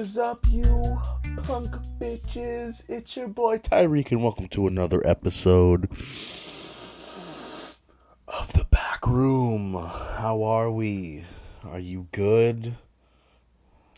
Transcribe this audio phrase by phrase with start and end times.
[0.00, 0.64] is up, you
[1.42, 1.68] punk
[2.00, 2.88] bitches?
[2.88, 5.90] It's your boy Tyreek, and welcome to another episode
[8.26, 9.74] of the back room.
[9.74, 11.24] How are we?
[11.64, 12.76] Are you good?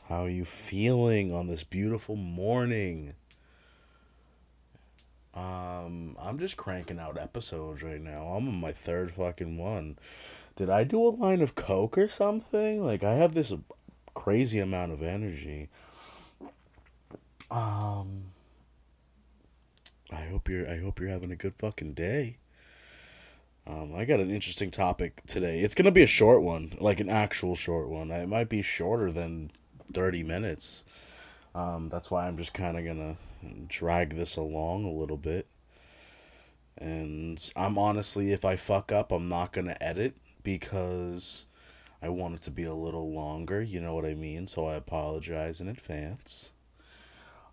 [0.08, 3.14] How are you feeling on this beautiful morning?
[5.34, 8.24] Um, I'm just cranking out episodes right now.
[8.24, 9.96] I'm on my third fucking one.
[10.56, 12.84] Did I do a line of coke or something?
[12.84, 13.54] Like I have this
[14.14, 15.68] crazy amount of energy.
[17.52, 18.32] Um
[20.10, 22.38] I hope you're I hope you're having a good fucking day.
[23.66, 25.60] Um, I got an interesting topic today.
[25.60, 28.10] It's gonna be a short one, like an actual short one.
[28.10, 29.50] It might be shorter than
[29.92, 30.84] thirty minutes.
[31.54, 33.16] Um, that's why I'm just kind of gonna
[33.68, 35.46] drag this along a little bit.
[36.78, 41.46] And I'm honestly, if I fuck up, I'm not gonna edit because
[42.02, 44.46] I want it to be a little longer, you know what I mean?
[44.46, 46.52] So I apologize in advance.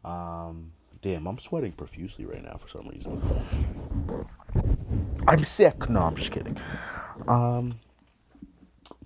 [0.04, 3.22] Um, damn, I'm sweating profusely right now for some reason.
[5.28, 5.90] I'm sick.
[5.90, 6.58] No, I'm just kidding.
[7.28, 7.80] Um,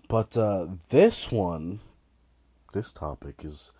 [0.08, 1.80] but uh, this one,
[2.73, 3.73] this topic is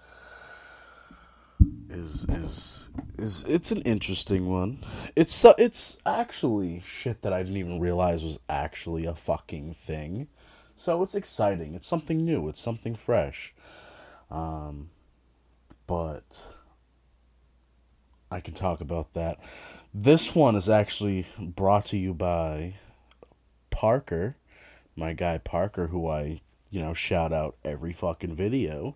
[1.90, 4.80] is is is it's an interesting one.
[5.16, 10.28] It's uh, it's actually shit that I didn't even realize was actually a fucking thing.
[10.76, 11.76] So it's exciting.
[11.76, 12.50] It's something new.
[12.50, 13.54] It's something fresh.
[14.32, 14.90] Um,
[15.86, 16.48] but
[18.34, 19.38] I can talk about that.
[19.94, 22.74] This one is actually brought to you by
[23.70, 24.38] Parker,
[24.96, 28.96] my guy Parker, who I you know shout out every fucking video.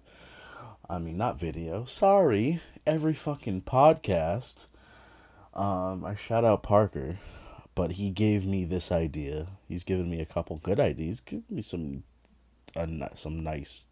[0.90, 1.86] I mean, not video.
[1.86, 4.66] Sorry, every fucking podcast.
[5.54, 7.20] Um, I shout out Parker,
[7.76, 9.50] but he gave me this idea.
[9.68, 11.20] He's given me a couple good ideas.
[11.20, 12.02] Give me some,
[12.76, 13.88] uh, some nice,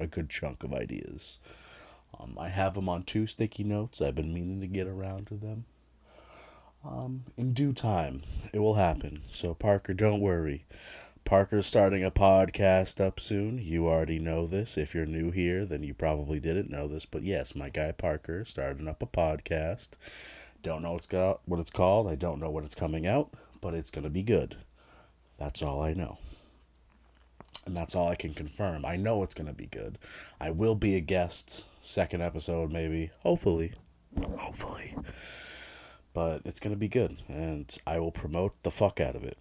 [0.00, 1.40] a good chunk of ideas.
[2.18, 4.00] Um, I have them on two sticky notes.
[4.00, 5.64] I've been meaning to get around to them.
[6.84, 9.22] Um, in due time, it will happen.
[9.30, 10.64] So Parker, don't worry.
[11.24, 13.58] Parker's starting a podcast up soon.
[13.58, 14.78] You already know this.
[14.78, 17.04] If you're new here, then you probably didn't know this.
[17.04, 19.90] But yes, my guy Parker starting up a podcast.
[20.62, 22.08] Don't know what's got what it's called.
[22.08, 23.30] I don't know what it's coming out,
[23.60, 24.56] but it's gonna be good.
[25.36, 26.18] That's all I know.
[27.66, 28.86] And that's all I can confirm.
[28.86, 29.98] I know it's gonna be good.
[30.40, 33.10] I will be a guest, second episode maybe.
[33.20, 33.72] Hopefully.
[34.36, 34.94] Hopefully.
[36.12, 37.22] But it's gonna be good.
[37.28, 39.38] And I will promote the fuck out of it.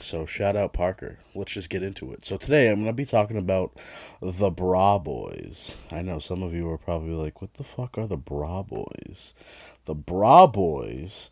[0.00, 1.18] So shout out Parker.
[1.34, 2.26] Let's just get into it.
[2.26, 3.78] So today I'm gonna be talking about
[4.20, 5.78] the Bra Boys.
[5.90, 9.32] I know some of you are probably like, "What the fuck are the Bra Boys?"
[9.84, 11.30] The Bra Boys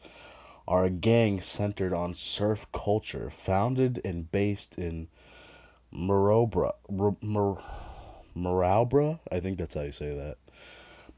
[0.67, 5.09] are a gang centered on surf culture, founded and based in
[5.93, 7.63] Marobra, Mar,
[8.37, 9.21] Maralbra.
[9.31, 10.37] I think that's how you say that.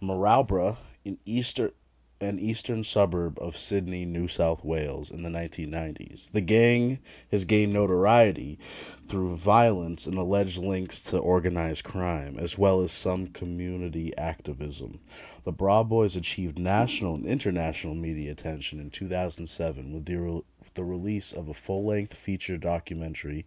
[0.02, 1.72] Maralbra in eastern
[2.20, 6.32] an eastern suburb of Sydney, New South Wales in the 1990s.
[6.32, 6.98] The gang
[7.30, 8.58] has gained notoriety
[9.06, 15.00] through violence and alleged links to organized crime, as well as some community activism.
[15.44, 20.42] The Bra Boys achieved national and international media attention in 2007 with the, re-
[20.74, 23.44] the release of a full length feature documentary.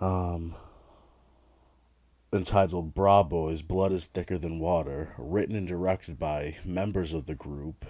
[0.00, 0.54] Um,
[2.32, 7.34] entitled Bra Boys Blood is Thicker Than Water, written and directed by members of the
[7.34, 7.86] group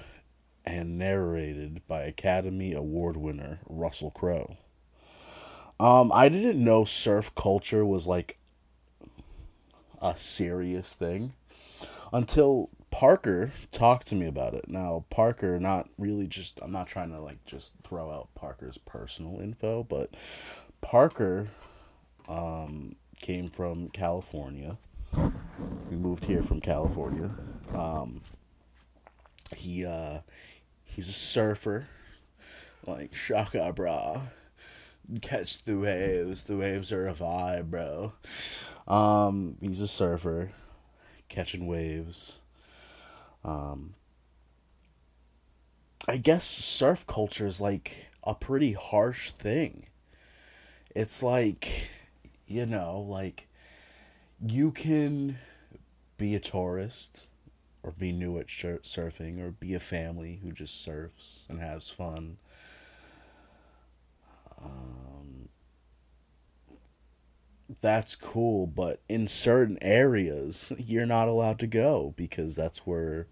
[0.65, 4.57] and narrated by Academy Award winner Russell Crowe.
[5.81, 8.39] Um, I didn't know surf culture was like
[10.01, 11.33] a serious thing
[12.13, 14.69] until Parker talked to me about it.
[14.69, 19.41] Now, Parker, not really just, I'm not trying to like just throw out Parker's personal
[19.41, 20.15] info, but
[20.81, 21.49] Parker,
[22.29, 24.79] um, came from California.
[25.91, 27.31] We moved here from California.
[27.75, 28.21] Um,
[29.57, 30.21] he uh,
[30.85, 31.87] he's a surfer,
[32.87, 34.21] like shaka bra.
[35.23, 36.43] Catch the waves.
[36.43, 38.13] The waves are a vibe, bro.
[38.87, 40.51] Um, he's a surfer,
[41.29, 42.41] catching waves.
[43.45, 43.95] Um,
[46.07, 49.87] I guess surf culture is like a pretty harsh thing.
[50.95, 51.91] It's like
[52.49, 53.47] you know, like
[54.45, 55.39] you can
[56.17, 57.29] be a tourist
[57.83, 62.39] or be new at surfing or be a family who just surfs and has fun.
[64.65, 65.49] Um,
[67.81, 73.27] that's cool, but in certain areas, you're not allowed to go because that's where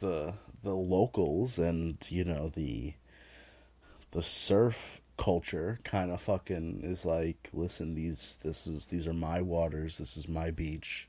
[0.00, 2.94] the the locals and you know the
[4.12, 9.40] the surf culture kind of fucking is like listen these this is these are my
[9.40, 11.08] waters this is my beach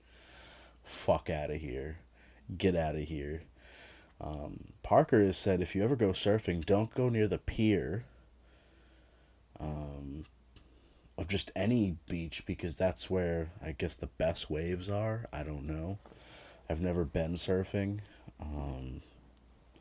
[0.83, 1.97] fuck out of here.
[2.57, 3.43] Get out of here.
[4.21, 8.05] Um, Parker has said if you ever go surfing, don't go near the pier
[9.59, 10.25] um,
[11.17, 15.25] of just any beach because that's where I guess the best waves are.
[15.33, 15.99] I don't know.
[16.69, 17.99] I've never been surfing.
[18.41, 19.01] Um,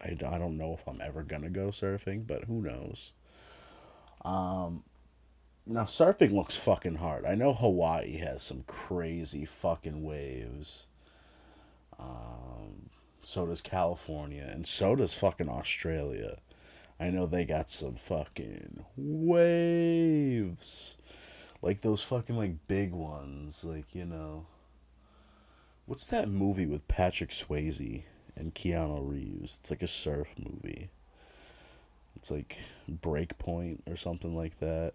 [0.03, 3.13] I, I don't know if I'm ever gonna go surfing, but who knows.
[4.25, 4.85] Um,
[5.67, 7.25] now surfing looks fucking hard.
[7.25, 10.89] I know Hawaii has some crazy fucking waves.
[11.99, 12.91] Um,
[13.23, 16.37] so does California, and so does fucking Australia.
[16.99, 20.97] I know they got some fucking waves.
[21.61, 24.47] Like those fucking like big ones, like, you know.
[25.87, 28.05] What's that movie with Patrick Swayze
[28.37, 29.59] and Keanu Reeves?
[29.61, 30.91] It's like a surf movie.
[32.23, 32.57] It's like
[32.89, 34.93] Breakpoint or something like that.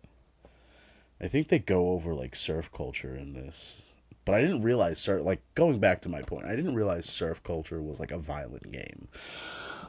[1.20, 3.92] I think they go over like surf culture in this.
[4.24, 7.44] But I didn't realize surf like going back to my point, I didn't realize surf
[7.44, 9.10] culture was like a violent game.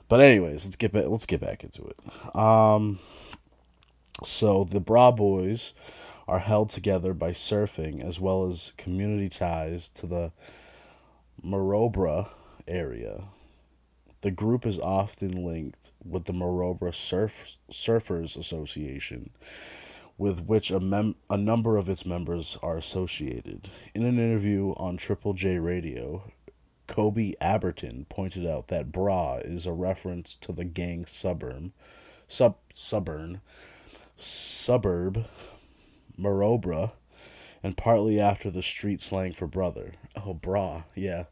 [0.09, 2.37] But anyways, let's get back let's get back into it.
[2.37, 2.99] Um
[4.25, 5.75] so the Bra Boys
[6.27, 10.33] are held together by surfing as well as community ties to the
[11.41, 12.31] Maroubra
[12.67, 13.27] area.
[14.21, 19.31] The group is often linked with the Maroubra Surf Surfers Association,
[20.17, 23.71] with which a, mem- a number of its members are associated.
[23.95, 26.33] In an interview on Triple J Radio,
[26.89, 31.71] Koby Abberton pointed out that bra is a reference to the gang suburb,
[32.27, 33.41] sub suburb,
[34.17, 35.27] suburb,
[36.19, 36.93] Maroubra,
[37.63, 39.93] and partly after the street slang for brother.
[40.17, 41.25] Oh, bra, yeah.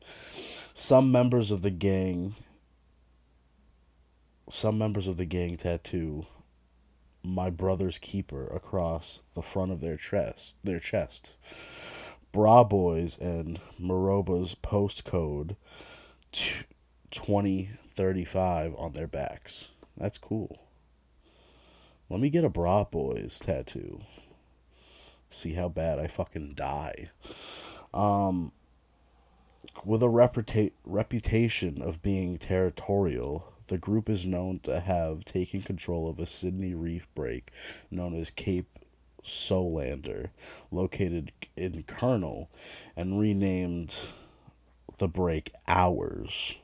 [0.75, 2.35] Some members of the gang,
[4.49, 6.27] some members of the gang tattoo
[7.27, 11.37] my brother's keeper across the front of their chest, their chest.
[12.33, 15.57] Bra Boys and Maroubra's postcode
[16.33, 19.71] 2035 on their backs.
[19.97, 20.59] That's cool.
[22.09, 24.01] Let me get a Bra Boys tattoo.
[25.31, 27.11] See how bad I fucking die.
[27.93, 28.53] Um,
[29.85, 36.09] with a reputa- reputation of being territorial, the group is known to have taken control
[36.09, 37.51] of a Sydney reef break
[37.91, 38.79] known as Cape
[39.23, 40.31] Solander,
[40.71, 42.49] located in Kurnell,
[42.97, 43.95] and renamed
[44.99, 46.59] the break Ours.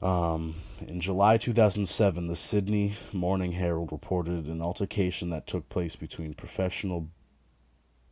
[0.00, 0.56] Um,
[0.86, 7.08] in July 2007, the Sydney Morning Herald reported an altercation that took place between professional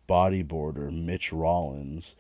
[0.09, 2.17] bodyboarder Mitch Rollins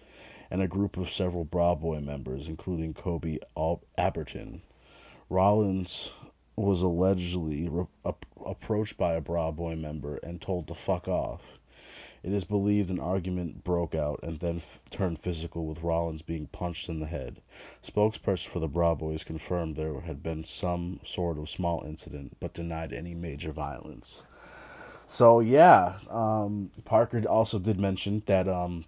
[0.51, 4.61] and a group of several Bra Boy members, including Koby Al- Abberton.
[5.29, 6.13] Rollins
[6.57, 11.59] was allegedly re- ap- approached by a Bra Boy member and told to fuck off.
[12.23, 16.47] It is believed an argument broke out and then f- turned physical, with Rollins being
[16.49, 17.41] punched in the head.
[17.83, 22.55] Spokesperson for the Bra Boys confirmed there had been some sort of small incident, but
[22.55, 24.25] denied any major violence.
[25.07, 28.85] So yeah, um, Parker also did mention that um,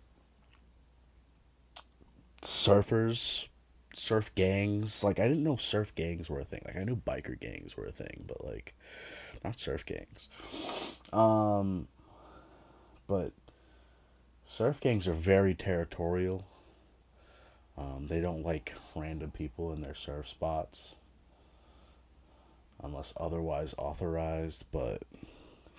[2.43, 3.49] surfers,
[3.95, 5.05] surf gangs.
[5.05, 6.63] Like I didn't know surf gangs were a thing.
[6.65, 8.75] Like I knew biker gangs were a thing, but like
[9.45, 10.29] not surf gangs.
[11.13, 11.89] Um,
[13.07, 13.33] but
[14.45, 16.47] surf gangs are very territorial.
[17.77, 20.97] Um, they don't like random people in their surf spots
[22.83, 25.03] unless otherwise authorized, but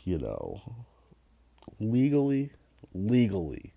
[0.03, 0.61] you know,
[1.79, 2.51] legally,
[2.93, 3.73] legally,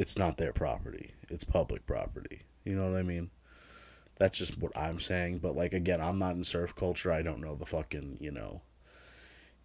[0.00, 1.10] it's not their property.
[1.28, 2.40] It's public property.
[2.64, 3.28] You know what I mean?
[4.18, 5.40] That's just what I'm saying.
[5.40, 7.12] But like again, I'm not in surf culture.
[7.12, 8.62] I don't know the fucking, you know,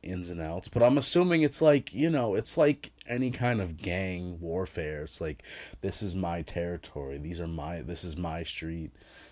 [0.04, 0.68] ins and outs.
[0.68, 5.04] But I'm assuming it's like, you know, it's like any kind of gang warfare.
[5.04, 5.42] It's like
[5.80, 7.18] this is my territory.
[7.18, 8.92] These are my this is my street.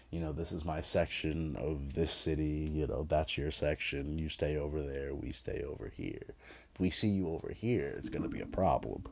[0.09, 4.19] You know, this is my section of this city, you know, that's your section.
[4.19, 6.35] You stay over there, we stay over here.
[6.71, 9.03] If we see you over here, it's gonna be a problem.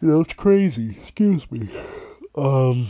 [0.00, 0.90] You know, it's crazy.
[0.90, 1.70] Excuse me.
[2.34, 2.88] Um,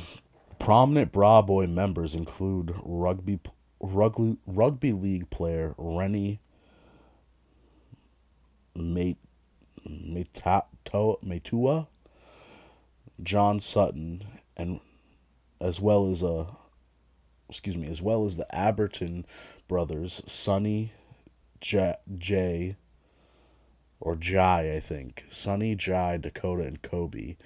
[0.58, 3.38] prominent Bra Boy members include rugby
[3.78, 6.40] rugby rugby league player Reni
[8.74, 9.18] Mate
[9.88, 11.86] Maitua,
[13.22, 14.24] John Sutton,
[14.56, 14.80] and
[15.60, 16.48] as well as a
[17.48, 19.24] excuse me, as well as the Abberton
[19.68, 20.92] brothers, Sunny
[21.60, 22.76] J, J
[24.00, 25.24] or Jai, I think.
[25.28, 27.36] Sunny, Jai, Dakota, and Koby,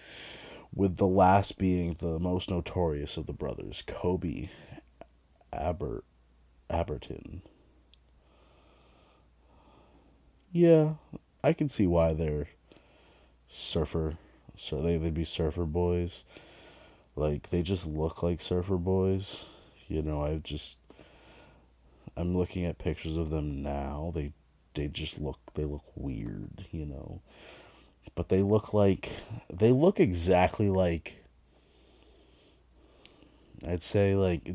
[0.75, 4.49] with the last being the most notorious of the brothers, Koby
[5.52, 6.04] Aber
[6.71, 7.40] Abberton.
[10.52, 10.95] Yeah,
[11.42, 12.49] I can see why they're
[13.47, 14.16] surfer
[14.57, 16.25] So they they'd be surfer boys.
[17.16, 19.47] Like they just look like surfer boys.
[19.88, 20.78] You know, I've just
[22.16, 24.12] I'm looking at pictures of them now.
[24.14, 24.33] They
[24.75, 27.23] they just look they look weird, you know.
[28.15, 29.12] But they look like
[29.53, 31.25] they look exactly like
[33.67, 34.50] I'd say like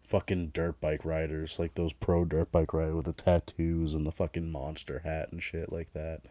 [0.00, 4.12] fucking dirt bike riders, like those pro dirt bike riders with the tattoos and the
[4.12, 6.22] fucking monster hat and shit like that.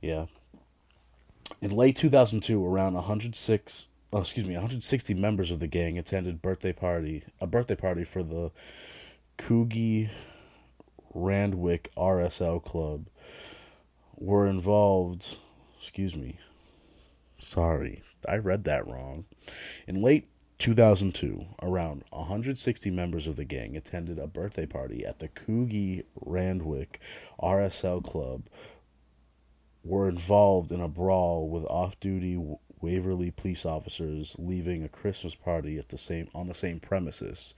[0.00, 0.26] Yeah.
[1.60, 6.72] In late 2002, around 106, oh, excuse me, 160 members of the gang attended birthday
[6.72, 8.52] party, a birthday party for the
[9.38, 10.10] Coogee
[11.16, 13.06] Randwick RSL club.
[14.16, 15.38] Were involved,
[15.78, 16.38] excuse me.
[17.38, 19.24] Sorry, I read that wrong.
[19.86, 25.28] In late 2002, around 160 members of the gang attended a birthday party at the
[25.28, 27.00] Coogee Randwick
[27.40, 28.44] RSL Club.
[29.84, 32.38] Were involved in a brawl with off-duty
[32.80, 37.54] Waverley police officers leaving a Christmas party at the same on the same premises.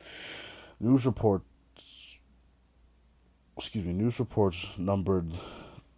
[0.79, 1.45] News reports
[3.59, 5.33] excuse me, news reports numbered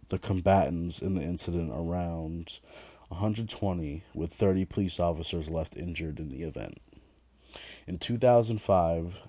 [0.09, 2.59] the combatants in the incident around
[3.09, 6.81] 120 with 30 police officers left injured in the event.
[7.85, 9.19] In 2005,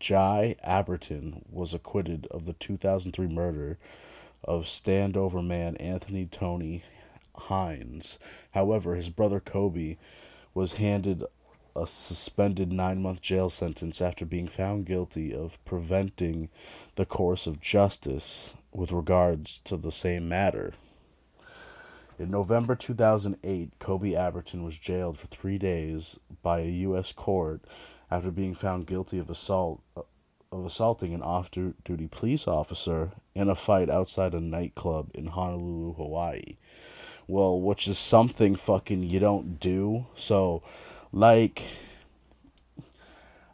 [0.00, 3.78] Jai Abberton was acquitted of the 2003 murder
[4.42, 6.84] of standover man Anthony Tony
[7.36, 8.18] Hines.
[8.52, 9.98] However, his brother Koby
[10.54, 11.22] was handed
[11.76, 16.48] a suspended nine month jail sentence after being found guilty of preventing
[16.94, 20.72] the course of justice with regards to the same matter.
[22.18, 27.12] In November 2008, Koby Abberton was jailed for three days by a U.S.
[27.12, 27.60] court
[28.10, 29.82] after being found guilty of assault
[30.52, 36.56] of assaulting an off-duty police officer in a fight outside a nightclub in Honolulu, Hawaii.
[37.26, 40.06] Well, which is something fucking you don't do.
[40.14, 40.62] So,
[41.12, 41.64] like,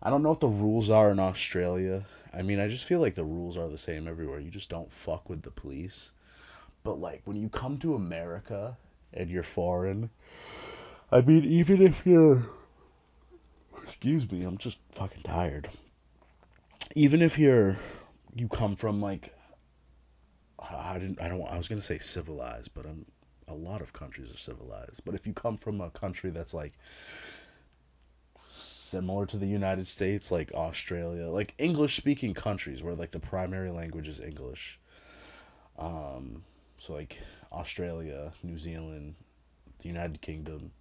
[0.02, 2.04] I don't know what the rules are in Australia.
[2.34, 4.40] I mean, I just feel like the rules are the same everywhere.
[4.40, 6.12] You just don't fuck with the police.
[6.82, 8.76] But like when you come to America
[9.12, 10.10] and you're foreign,
[11.10, 12.42] I mean, even if you're,
[13.84, 15.68] excuse me, I'm just fucking tired.
[16.96, 17.76] Even if you're,
[18.34, 19.34] you come from like,
[20.58, 23.06] I didn't, I don't, I was gonna say civilized, but I'm,
[23.46, 25.02] a lot of countries are civilized.
[25.04, 26.72] But if you come from a country that's like
[28.42, 33.70] similar to the United States, like Australia, like English speaking countries where like the primary
[33.70, 34.80] language is English.
[35.78, 36.42] Um,
[36.76, 37.20] so like
[37.52, 39.14] Australia, New Zealand,
[39.78, 40.72] the United Kingdom.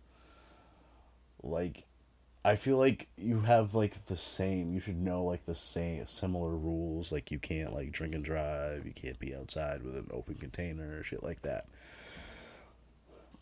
[1.44, 1.86] Like
[2.44, 6.56] I feel like you have like the same you should know like the same similar
[6.56, 10.36] rules like you can't like drink and drive, you can't be outside with an open
[10.36, 11.68] container, shit like that.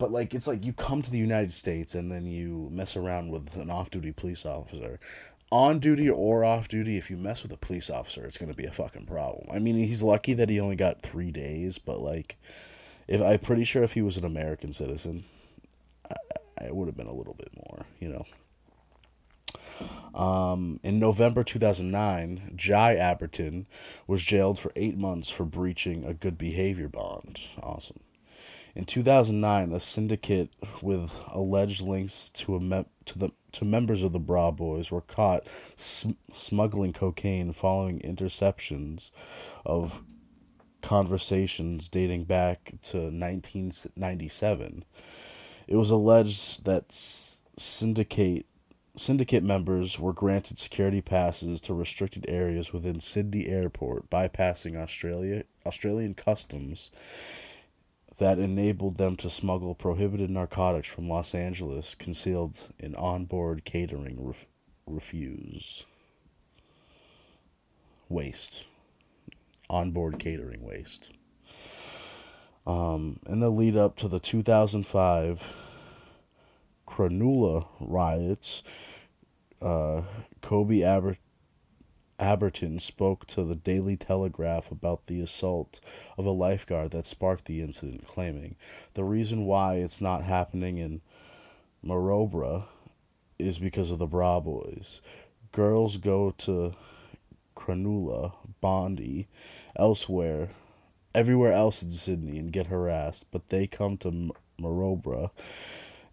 [0.00, 3.30] But like it's like you come to the United States and then you mess around
[3.30, 4.98] with an off-duty police officer
[5.52, 8.56] on duty or off duty, if you mess with a police officer, it's going to
[8.56, 9.46] be a fucking problem.
[9.52, 12.36] I mean, he's lucky that he only got three days, but like,
[13.08, 15.24] if I'm pretty sure if he was an American citizen,
[16.08, 18.24] I, it would have been a little bit more, you know.
[20.18, 23.66] Um, in November 2009, Jai Abberton
[24.06, 27.40] was jailed for eight months for breaching a good behavior bond.
[27.62, 28.00] Awesome.
[28.74, 30.50] In 2009, a syndicate
[30.80, 35.00] with alleged links to a mem- to the to members of the Bra Boys were
[35.00, 39.10] caught sm- smuggling cocaine following interceptions
[39.66, 40.02] of
[40.82, 44.84] conversations dating back to 1997.
[45.66, 48.46] It was alleged that syndicate
[48.96, 56.14] syndicate members were granted security passes to restricted areas within Sydney Airport, bypassing Australia Australian
[56.14, 56.92] customs
[58.20, 64.46] that enabled them to smuggle prohibited narcotics from Los Angeles concealed in onboard catering ref-
[64.86, 65.86] refuse
[68.10, 68.66] waste
[69.70, 71.12] onboard catering waste.
[72.66, 75.54] Um, in the lead up to the 2005
[76.86, 78.62] Cronulla riots,
[79.62, 80.02] uh,
[80.42, 81.16] Koby Aber-
[82.20, 85.80] Abberton spoke to the Daily Telegraph about the assault
[86.18, 88.56] of a lifeguard that sparked the incident, claiming
[88.92, 91.00] the reason why it's not happening in
[91.82, 92.64] Maroubra
[93.38, 95.00] is because of the Bra Boys.
[95.50, 96.74] Girls go to
[97.56, 99.26] Cronulla, Bondi,
[99.76, 100.50] elsewhere,
[101.14, 105.30] everywhere else in Sydney and get harassed, but they come to Maroubra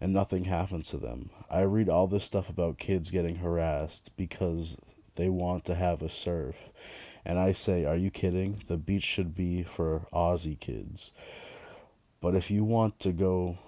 [0.00, 1.30] and nothing happens to them.
[1.50, 4.78] I read all this stuff about kids getting harassed because
[5.18, 6.70] they want to have a surf.
[7.24, 8.62] And I say, are you kidding?
[8.68, 11.12] The beach should be for Aussie kids.
[12.20, 13.58] But if you want to go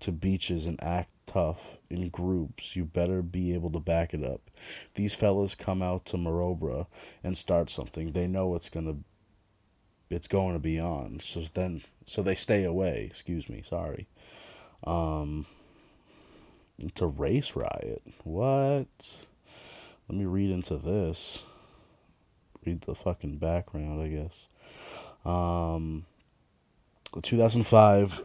[0.00, 4.50] to beaches and act tough in groups, you better be able to back it up.
[4.94, 6.86] These fellas come out to Maroubra
[7.24, 8.12] and start something.
[8.12, 8.96] They know it's gonna
[10.10, 11.20] it's going to be on.
[11.20, 14.08] So then so they stay away, excuse me, sorry.
[14.84, 15.46] Um
[16.78, 18.02] it's a race riot.
[18.24, 19.26] What?
[20.10, 21.44] Let me read into this.
[22.66, 24.48] Read the fucking background, I guess.
[25.24, 26.04] Um
[27.14, 28.24] the 2005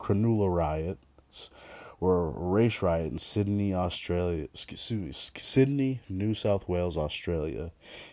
[0.00, 1.50] Cronulla riots
[2.00, 4.48] were a race riot in Sydney, Australia.
[4.90, 7.70] Me, Sydney, New South Wales, Australia.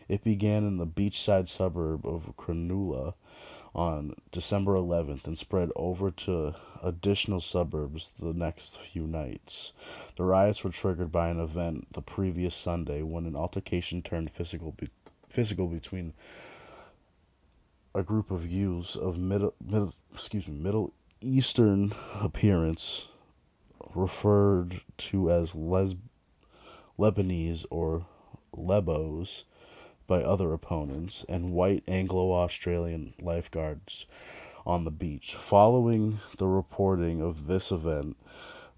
[0.07, 3.15] It began in the beachside suburb of Cronulla
[3.75, 9.73] on December 11th and spread over to additional suburbs the next few nights.
[10.15, 14.71] The riots were triggered by an event the previous Sunday when an altercation turned physical
[14.71, 14.89] be-
[15.29, 16.13] physical between
[17.93, 23.09] a group of youths of middle, middle excuse me middle eastern appearance
[23.93, 25.95] referred to as Les-
[26.97, 28.05] Lebanese or
[28.55, 29.43] Lebos
[30.07, 34.05] by other opponents, and white Anglo Australian lifeguards
[34.65, 35.35] on the beach.
[35.35, 38.17] Following the reporting of this event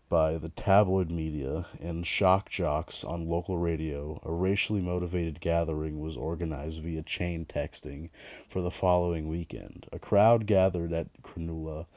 [0.09, 6.15] by the tabloid media and shock jocks on local radio, a racially motivated gathering was
[6.15, 8.09] organized via chain texting
[8.47, 9.85] for the following weekend.
[9.91, 11.87] A crowd gathered at Cronulla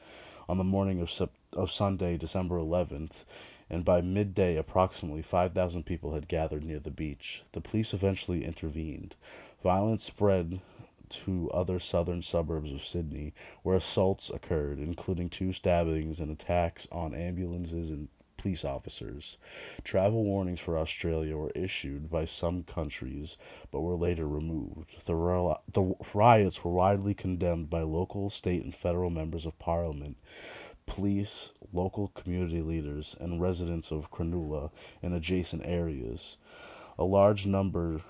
[0.49, 3.23] on the morning of, of Sunday, December 11th,
[3.71, 7.43] and by midday, approximately 5,000 people had gathered near the beach.
[7.53, 9.15] The police eventually intervened.
[9.63, 10.59] Violence spread
[11.07, 17.13] to other southern suburbs of Sydney, where assaults occurred, including two stabbings and attacks on
[17.13, 19.37] ambulances and police officers.
[19.85, 23.37] Travel warnings for Australia were issued by some countries,
[23.71, 25.05] but were later removed.
[25.05, 30.17] The, the riots were widely condemned by local, state, and federal members of parliament,
[30.91, 36.37] police, local community leaders, and residents of Cronulla and adjacent areas.
[36.99, 38.01] A large number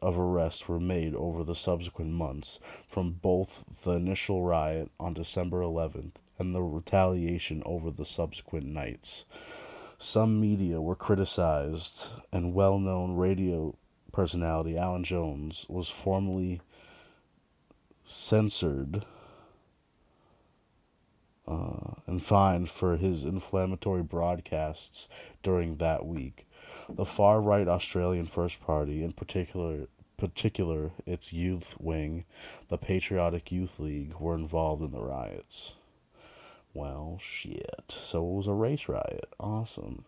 [0.00, 5.60] of arrests were made over the subsequent months from both the initial riot on December
[5.60, 9.26] 11th and the retaliation over the subsequent nights.
[9.98, 13.76] Some media were criticized, and well known radio
[14.10, 16.62] personality Alan Jones was formally
[18.02, 19.04] censored
[21.46, 25.08] uh, and fined for his inflammatory broadcasts
[25.42, 26.46] during that week.
[26.88, 32.24] The far right Australian First Party, in particular, particular its youth wing,
[32.68, 35.74] the Patriotic Youth League, were involved in the riots.
[36.74, 37.84] Well, shit.
[37.88, 39.26] So it was a race riot.
[39.38, 40.04] Awesome.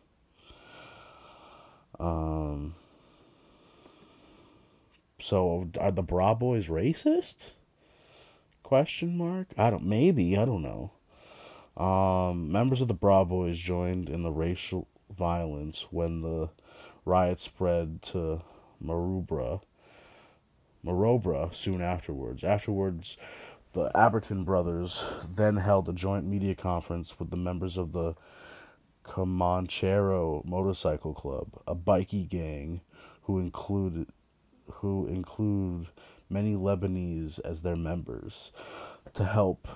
[1.99, 2.75] Um.
[5.19, 7.53] So are the Bra Boys racist?
[8.63, 9.49] Question mark.
[9.59, 9.85] I don't.
[9.85, 10.93] Maybe I don't know.
[11.77, 16.51] Um, members of the Bra Boys joined in the racial violence when the
[17.05, 18.43] riot spread to
[18.83, 19.61] Maroubra.
[20.85, 22.45] Maroubra soon afterwards.
[22.45, 23.17] Afterwards,
[23.73, 28.15] the Abberton brothers then held a joint media conference with the members of the
[29.05, 32.81] Comanchero Motorcycle Club, a bikie gang
[33.23, 34.07] who included
[34.67, 35.89] who include
[36.31, 38.51] many Lebanese as their members,
[39.13, 39.69] to help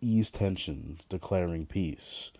[0.00, 2.30] ease tensions, declaring peace.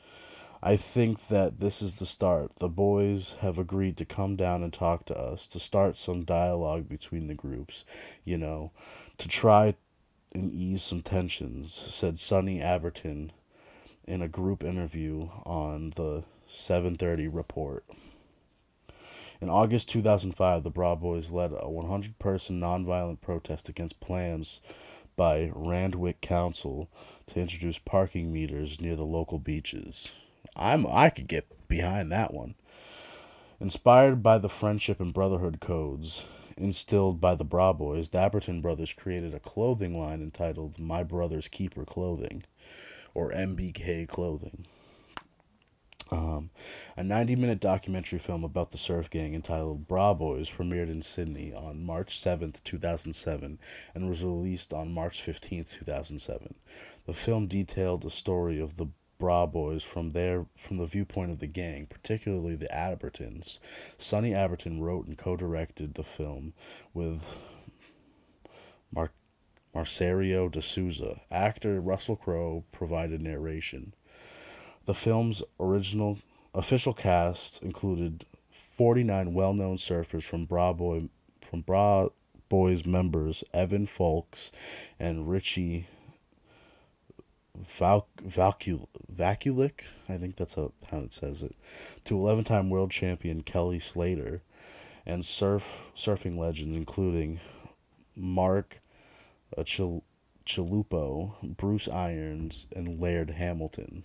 [0.62, 2.56] I think that this is the start.
[2.56, 6.88] The boys have agreed to come down and talk to us, to start some dialogue
[6.88, 7.84] between the groups,
[8.24, 8.72] you know,
[9.18, 9.76] to try
[10.32, 13.30] and ease some tensions, said Sunny Abberton
[14.04, 17.84] in a group interview on the 730 report.
[19.40, 24.60] In August 2005, the Bra Boys led a 100 person nonviolent protest against plans
[25.18, 26.88] by Randwick Council
[27.26, 30.14] to introduce parking meters near the local beaches.
[30.54, 32.54] I'm I could get behind that one.
[33.60, 36.24] Inspired by the friendship and brotherhood codes,
[36.56, 41.48] instilled by the Bra Boys, the Abberton brothers created a clothing line entitled My Brother's
[41.48, 42.44] Keeper Clothing,
[43.12, 44.66] or MBK Clothing.
[46.10, 46.50] Um,
[46.96, 51.52] a 90 minute documentary film about the surf gang entitled Bra Boys premiered in Sydney
[51.52, 53.58] on March 7th, 2007,
[53.94, 56.54] and was released on March 15th, 2007.
[57.06, 58.86] The film detailed the story of the
[59.18, 63.58] Bra Boys from their from the viewpoint of the gang, particularly the Abbertons.
[63.98, 66.54] Sunny Abberton wrote and co-directed the film
[66.94, 67.36] with
[68.92, 69.10] Mar-
[69.74, 71.20] Macario de Souza.
[71.30, 73.92] Actor Russell Crowe provided narration.
[74.88, 76.18] The film's original
[76.54, 81.10] official cast included 49 well-known surfers from Bra Boy
[81.42, 82.08] from Bra
[82.48, 84.50] Boys members Evan Faulks
[84.98, 85.88] and Richie
[87.54, 91.54] Val, Vaculik, I think that's how, how it says it,
[92.04, 94.40] to 11 time world champion Kelly Slater
[95.04, 97.40] and surf surfing legends including
[98.16, 98.80] Mark
[99.54, 100.04] uh, Chil-
[100.46, 104.04] Chilupo, Bruce Irons, and Laird Hamilton.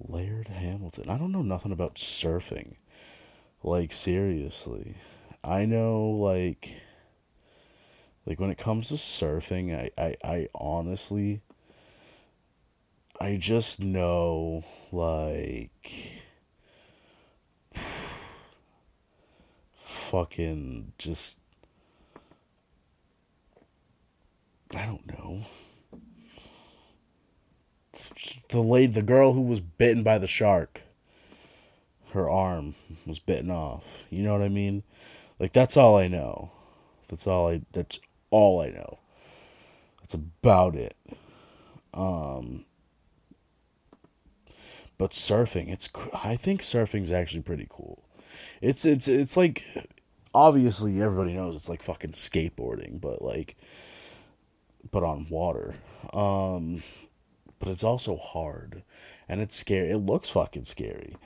[0.00, 1.08] Laird Hamilton.
[1.08, 2.76] I don't know nothing about surfing.
[3.62, 4.96] Like seriously.
[5.42, 6.80] I know like
[8.26, 11.40] like when it comes to surfing, I, I, I honestly
[13.20, 16.22] I just know like
[19.74, 21.40] fucking just
[24.74, 25.42] I don't know.
[28.48, 30.82] The lady, the girl who was bitten by the shark,
[32.12, 32.74] her arm
[33.06, 34.04] was bitten off.
[34.10, 34.82] You know what I mean?
[35.38, 36.50] Like that's all I know.
[37.08, 37.62] That's all I.
[37.72, 38.98] That's all I know.
[40.00, 40.96] That's about it.
[41.94, 42.64] Um.
[44.96, 45.88] But surfing, it's.
[46.24, 48.02] I think surfing's actually pretty cool.
[48.60, 49.64] It's it's it's like,
[50.34, 53.56] obviously everybody knows it's like fucking skateboarding, but like
[54.90, 55.76] but on water.
[56.12, 56.82] Um,
[57.58, 58.82] but it's also hard,
[59.28, 59.90] and it's scary.
[59.90, 61.16] It looks fucking scary.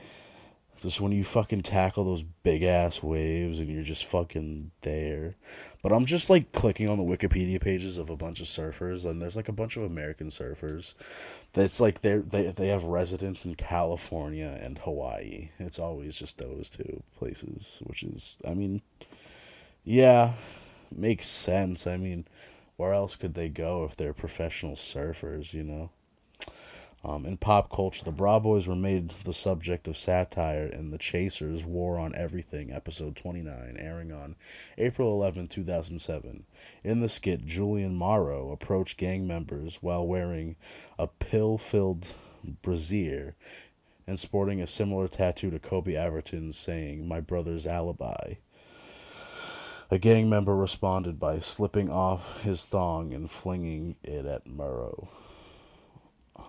[0.81, 5.35] Just when you fucking tackle those big ass waves and you're just fucking there.
[5.81, 9.21] But I'm just like clicking on the Wikipedia pages of a bunch of surfers, and
[9.21, 10.95] there's like a bunch of American surfers.
[11.53, 15.51] That's like they they they have residence in California and Hawaii.
[15.57, 18.81] It's always just those two places, which is I mean,
[19.85, 20.33] yeah,
[20.93, 21.87] makes sense.
[21.87, 22.25] I mean,
[22.75, 25.91] where else could they go if they're professional surfers, you know?
[27.05, 30.97] Um, in pop culture, the Bra Boys were made the subject of satire in The
[30.97, 34.37] Chasers' War on Everything, episode 29, airing on
[34.77, 36.45] April 11, 2007.
[36.81, 40.55] In the skit, Julian Morrow approached gang members while wearing
[40.97, 42.13] a pill filled
[42.61, 43.35] brassiere
[44.07, 48.35] and sporting a similar tattoo to Koby Abberton's, saying, My brother's alibi.
[49.91, 55.09] A gang member responded by slipping off his thong and flinging it at Morrow.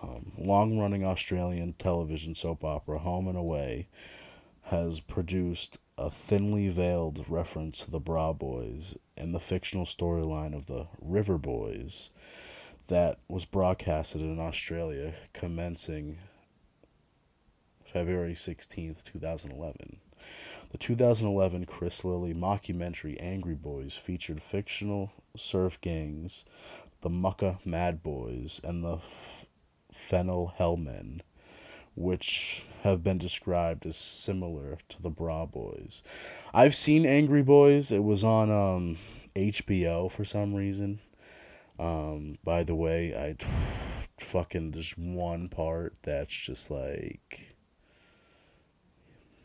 [0.01, 3.87] Um, Long running Australian television soap opera Home and Away
[4.63, 10.65] has produced a thinly veiled reference to the Bra Boys in the fictional storyline of
[10.65, 12.11] the River Boys
[12.87, 16.17] that was broadcasted in Australia commencing
[17.85, 19.99] February 16th, 2011.
[20.71, 26.43] The 2011 Chris Lilley mockumentary Angry Boys featured fictional surf gangs,
[27.01, 28.99] the Mucca Mad Boys, and the
[29.95, 31.21] Fennel Hellmen,
[31.95, 36.03] which have been described as similar to the Bra Boys.
[36.53, 37.91] I've seen Angry Boys.
[37.91, 38.97] It was on um,
[39.35, 40.99] HBO for some reason.
[41.79, 43.35] Um, by the way, I
[44.19, 47.55] fucking there's one part that's just like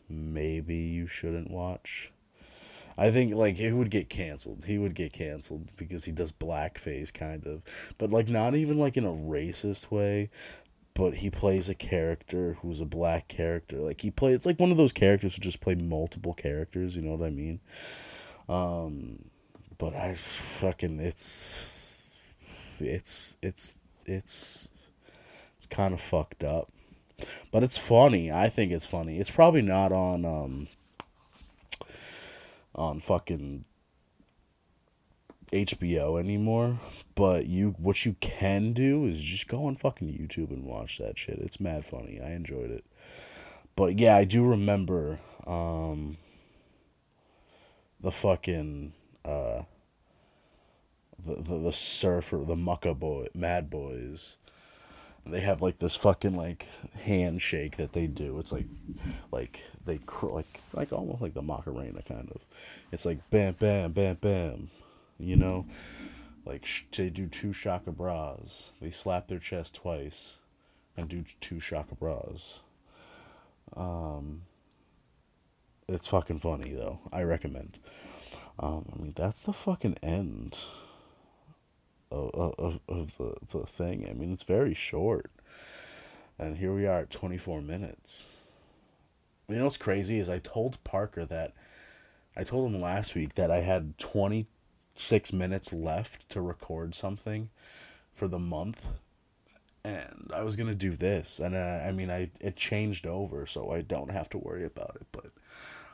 [0.08, 2.12] maybe you shouldn't watch.
[3.00, 4.66] I think like he would get canceled.
[4.66, 7.62] He would get canceled because he does blackface kind of,
[7.96, 10.28] but like not even like in a racist way.
[10.92, 13.78] But he plays a character who's a black character.
[13.78, 16.94] Like he plays, it's like one of those characters who just play multiple characters.
[16.94, 17.60] You know what I mean?
[18.50, 19.30] Um,
[19.78, 22.18] but I fucking it's
[22.80, 24.90] it's it's it's
[25.56, 26.68] it's kind of fucked up.
[27.50, 28.30] But it's funny.
[28.30, 29.18] I think it's funny.
[29.18, 30.68] It's probably not on um
[32.80, 33.64] on fucking
[35.52, 36.80] HBO anymore.
[37.14, 41.18] But you what you can do is just go on fucking YouTube and watch that
[41.18, 41.38] shit.
[41.38, 42.20] It's mad funny.
[42.20, 42.84] I enjoyed it.
[43.76, 46.16] But yeah, I do remember um
[48.00, 48.92] the fucking
[49.24, 49.62] uh
[51.18, 54.38] the, the, the surfer, the mucca boy, mad boys
[55.30, 56.68] they have like this fucking like
[57.04, 58.38] handshake that they do.
[58.38, 58.66] It's like,
[59.32, 62.42] like they cr- like like almost like the Macarena kind of.
[62.92, 64.70] It's like bam, bam, bam, bam,
[65.18, 65.66] you know,
[66.44, 68.72] like sh- they do two shaka bras.
[68.80, 70.38] They slap their chest twice,
[70.96, 72.60] and do two shaka bras.
[73.76, 74.42] Um,
[75.88, 77.00] it's fucking funny though.
[77.12, 77.78] I recommend.
[78.58, 80.62] Um, I mean that's the fucking end
[82.10, 84.06] of, of, the, the thing.
[84.08, 85.30] I mean, it's very short.
[86.38, 88.42] And here we are at 24 minutes.
[89.48, 91.52] You know what's crazy is I told Parker that
[92.36, 97.50] I told him last week that I had 26 minutes left to record something
[98.12, 98.88] for the month.
[99.84, 101.40] And I was going to do this.
[101.40, 104.96] And I, I mean, I it changed over, so I don't have to worry about
[105.00, 105.06] it.
[105.10, 105.26] But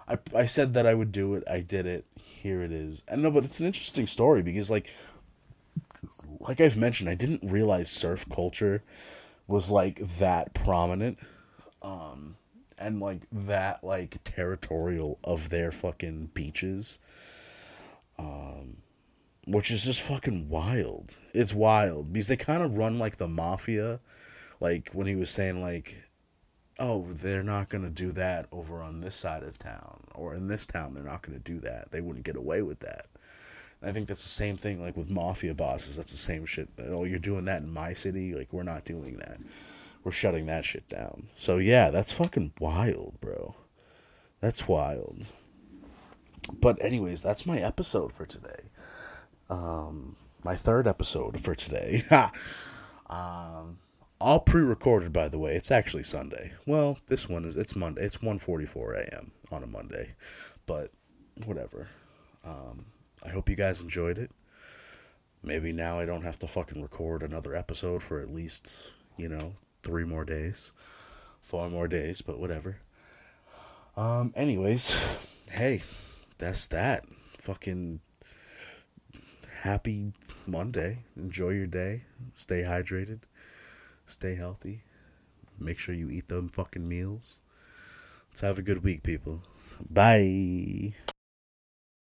[0.09, 1.45] I, I said that I would do it.
[1.49, 2.05] I did it.
[2.21, 3.05] Here it is.
[3.09, 4.93] And no, but it's an interesting story because, like,
[6.41, 8.83] like I've mentioned, I didn't realize surf culture
[9.47, 11.19] was like that prominent.
[11.83, 12.37] Um,
[12.79, 16.99] and like that like territorial of their fucking beaches.
[18.19, 18.79] Um,
[19.47, 21.19] which is just fucking wild.
[21.33, 24.01] It's wild because they kind of run like the mafia.
[24.61, 26.03] Like when he was saying like
[26.79, 30.47] oh, they're not going to do that over on this side of town or in
[30.49, 31.91] this town they're not going to do that.
[31.91, 33.07] They wouldn't get away with that.
[33.87, 35.97] I think that's the same thing like with mafia bosses.
[35.97, 36.69] That's the same shit.
[36.79, 39.39] Oh, you're doing that in my city, like we're not doing that.
[40.03, 41.29] We're shutting that shit down.
[41.35, 43.55] So yeah, that's fucking wild, bro.
[44.41, 45.33] That's wild.
[46.61, 48.71] But anyways, that's my episode for today.
[49.49, 52.03] Um my third episode for today.
[53.09, 53.79] um
[54.21, 58.17] all pre-recorded by the way it's actually sunday well this one is it's monday it's
[58.17, 60.15] 1.44 a.m on a monday
[60.65, 60.91] but
[61.45, 61.89] whatever
[62.47, 62.87] um,
[63.27, 64.31] i hope you guys enjoyed it
[65.43, 69.55] maybe now i don't have to fucking record another episode for at least you know
[69.83, 70.73] three more days
[71.41, 72.79] four more days but whatever
[73.97, 74.95] um anyways
[75.53, 75.81] hey
[76.39, 77.05] that's that
[77.37, 78.01] fucking
[79.63, 80.13] happy
[80.47, 83.21] monday enjoy your day stay hydrated
[84.07, 84.83] Stay healthy.
[85.59, 87.41] Make sure you eat them fucking meals.
[88.31, 89.43] Let's have a good week, people.
[89.91, 90.95] Bye.